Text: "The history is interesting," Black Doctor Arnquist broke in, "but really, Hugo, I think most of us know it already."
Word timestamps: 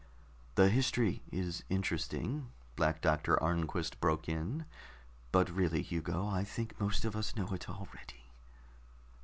"The 0.55 0.69
history 0.69 1.21
is 1.31 1.63
interesting," 1.69 2.47
Black 2.75 3.01
Doctor 3.01 3.37
Arnquist 3.37 3.99
broke 3.99 4.27
in, 4.27 4.65
"but 5.31 5.47
really, 5.51 5.83
Hugo, 5.83 6.27
I 6.27 6.43
think 6.43 6.79
most 6.81 7.05
of 7.05 7.15
us 7.15 7.35
know 7.35 7.49
it 7.49 7.69
already." 7.69 8.31